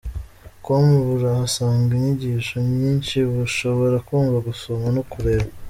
com 0.63 0.83
Murahasanga 1.07 1.89
inyigisho 1.97 2.55
nyinshi 2.75 3.15
mushobora 3.33 3.97
kumva, 4.07 4.37
gusoma 4.47 4.87
no 4.97 5.03
kureba. 5.11 5.49